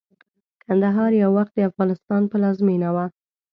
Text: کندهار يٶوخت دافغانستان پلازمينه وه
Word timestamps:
کندهار 0.65 1.11
يٶوخت 1.21 1.53
دافغانستان 1.59 2.21
پلازمينه 2.31 2.89
وه 2.95 3.05